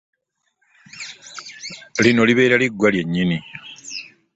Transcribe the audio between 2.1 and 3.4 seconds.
libeera liggwa lyennyini.